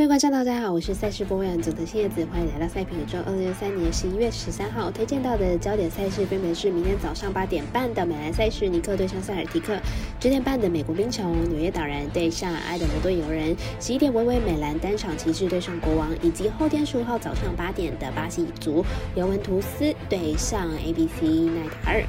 [0.00, 3.18] 各位观众，大家好，我是赛事播报员组的新叶子，欢迎来到赛评宇宙。
[3.26, 9.74] 二零二三年十一月十三号推荐到的焦点赛事分别是明天早上八点半的美兰赛事，尼克对上塞尔提克；
[10.18, 18.82] 九点半的美国冰球，纽约岛人对上爱德蒙顿游人；十一点微微美兰单场骑士对上国王，以及后天十五号早上八点的巴西族
[19.14, 21.20] 尤文图斯对上 ABC
[21.54, 22.02] 奈塔尔。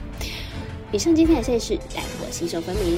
[0.93, 2.97] 以上精彩赛事，来我新手分明。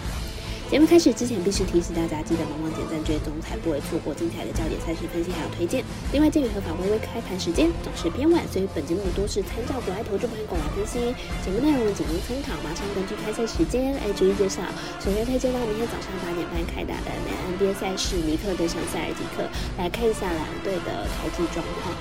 [0.71, 5.83] 节目开始之前，必须提醒大家，记得帮忙点赞、追踪，才不会错过精彩的焦点赛事分析还有推荐。
[6.13, 11.11] 另外，鉴于合法微微开盘时间总是偏晚，所以本节目多是参照国外投注盘口来分析。
[11.43, 14.63] 节目内容仅供参考，马上根据开赛时间来逐一介绍。
[15.03, 19.43] 首先推荐到明天早上八点半开打的美 NBA 赛事，尼克对上塞尔吉克，
[19.75, 21.91] 来看一下两队的投技状况。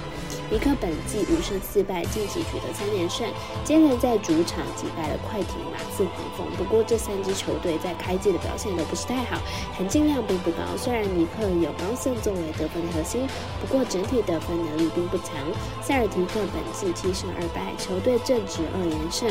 [0.50, 3.24] 尼克本季五胜四败，近期取得三连胜，
[3.62, 6.46] 接连在主场击败了快艇、马刺、黄蜂。
[6.58, 9.38] 不过这三支球队在开季的表现都不是太好，
[9.72, 10.58] 含金量并不高。
[10.76, 13.28] 虽然尼克有高盛作为得分的核心，
[13.60, 15.36] 不过整体得分能力并不强。
[15.80, 19.30] 塞尔提克本季七胜二败，球队正值二连胜。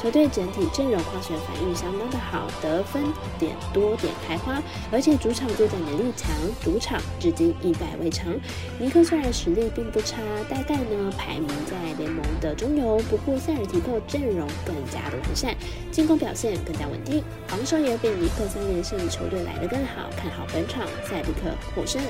[0.00, 3.02] 球队整体阵容化学反应相当的好，得分
[3.38, 6.30] 点多点开花，而且主场作战能力强，
[6.62, 8.32] 主场至今一败未尝。
[8.78, 10.16] 尼克虽然实力并不差，
[10.48, 15.54] 但大概呢排名在联盟的中游，不过塞尔提克阵容更加的完善，
[15.90, 22.02] 进攻表现更加稳定，防守也比尼克三连胜的球队来得更好，看好本场塞尔提克获胜。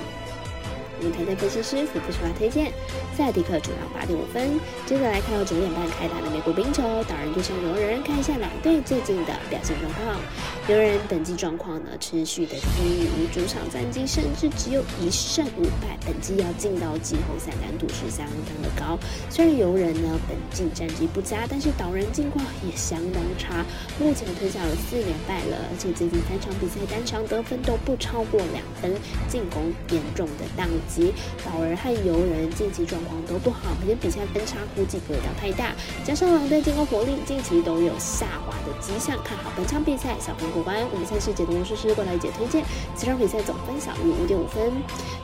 [1.01, 2.71] 我们团队分析师福布斯华推荐
[3.17, 4.61] 塞迪克主场八点五分。
[4.85, 10.21] 接着来看到九点半开打的美国冰球，导人对上游人，看一下两队最近的表现状况。
[10.69, 18.99] 游人本季状况呢持续的低迷，主场战绩甚至只有一胜五败，本季要进到季后赛难度是相当的高。
[19.31, 23.65] 虽然游人呢本季战绩不佳，但是导人近况也相当差，
[23.99, 28.93] 目前推下了四连败了，而且最近三场比赛单场得分都不超过两分，
[29.29, 30.69] 进攻严重的荡。
[30.91, 31.15] 及
[31.47, 35.73] 老人和游人近期状况都不好，而且比赛分差估计不会到太大。
[36.05, 40.77] 加上两队进攻火力近期都有下滑的迹象，看好本场比赛小分过关。
[40.93, 42.65] 我们赛事解读魔术师过来解推荐，
[42.99, 44.73] 这场比赛总分小于五点五分。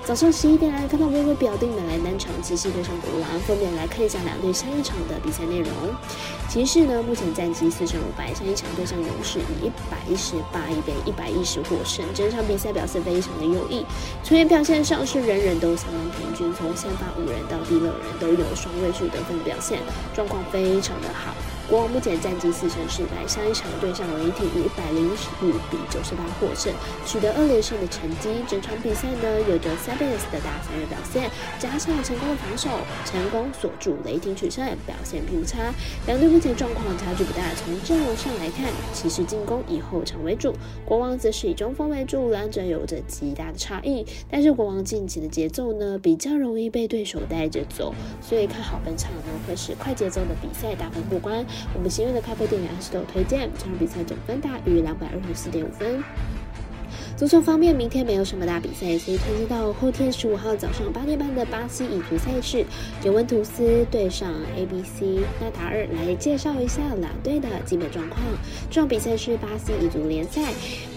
[0.05, 5.69] 早上十一点来看到微微表定的来单场骑士对上国王，分别来看一下两队上一场的比赛内容。
[6.49, 13.84] 骑士呢目前战绩四胜五败，上一场对上勇士以一百一十八比一百一十获胜，整场比赛表现非常的优异，
[14.22, 15.56] 球员表现上是人人。
[15.59, 19.81] 都相当平均，从先发五人到第六人都有双位数得分的表现，
[20.15, 21.34] 状况非常的好。
[21.69, 26.72] 国王目前战绩四胜四败，上一场对上雷霆以一百零五比九十八获胜，
[27.04, 28.31] 取得二连胜的成绩。
[28.47, 31.28] 整场比赛呢，有着 s a b a n s 的大三元表现，
[31.59, 32.71] 加上成功的防守，
[33.05, 35.75] 成功锁住雷霆取胜，表现并不差。
[36.06, 37.43] 两队目前状况差距不大。
[37.56, 44.06] 从阵容上来看，骑士进攻以后场为主，国王则是以中锋为主，两者有着极大的差异。
[44.31, 51.44] 但是国王近期的节奏呢，比较容易被对手带着走，所以看好本场呢会是快节奏的比赛，大分过关。
[51.75, 56.03] 我们新锐的咖啡店员是都有推荐，这场比赛总分大于两百二十四点五分。
[57.16, 62.62] 足球方面，明天没有什么大比赛，所以推荐到后天十五号早上八点半的巴西乙组赛事，
[63.03, 68.21] 尤文图斯对上 ABC 纳达尔，来介绍一下两队的基本状况。
[68.69, 70.43] 这场比赛是巴西乙组联赛，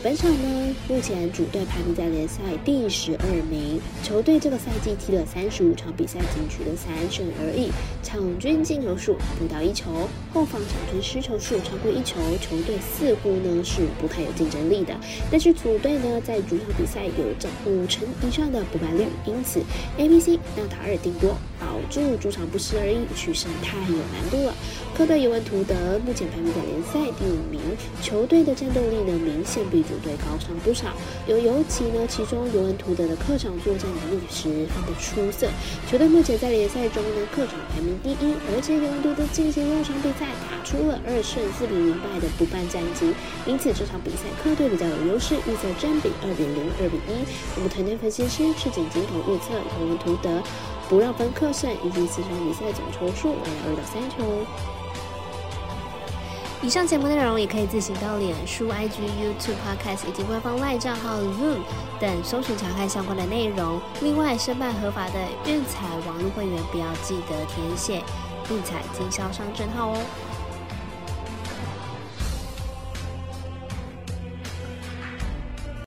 [0.03, 7.72] 本场呢，目前主队排名在联赛第十二名，球队这个赛季踢了三十五场比赛，仅取得三胜而已，
[8.03, 9.90] 场均进球数不到一球，
[10.34, 14.94] 后防场均失球数超过一球，球队似乎呢是不太有竞争力的。
[15.31, 16.09] 但是主队呢？
[16.22, 19.59] 在主场比赛有着五成以上的不败率，因此
[19.97, 24.53] A B C 纳塔尔顶多保住主场不失而已，取胜太有难度了。
[24.96, 25.75] 客队尤文图德
[26.06, 27.59] 目前排名在联赛第五名，
[28.02, 30.96] 球队的战斗力呢明显比主队高上不少。
[31.28, 35.47] 尤尤其呢，其中尤文图德的客场作战能力十分的出色，
[35.91, 43.14] 球队目前在联赛中呢客场排名第一，而且尤文图德进行六场比赛打出了二胜四比零败的不败战绩，
[43.46, 45.90] 因此这场比赛客队比较有优势，预测战。
[45.99, 47.25] 比二比零，二比一。
[47.55, 50.41] 我们团队分析师赤井金头预测尤文图德
[50.87, 54.46] 不让分客胜，以及四场比赛总球数为二到三球。
[56.61, 61.59] 以上节目内容也可以自行到脸书、IG、YouTube、Podcast 以及官方外账号 Zoom
[62.02, 63.79] 等搜寻查看相关的内容。
[64.02, 65.13] 另外，申办合法的
[65.45, 68.03] 运彩网络会员，不要记得填写
[68.52, 70.02] 运彩经销商证号哦。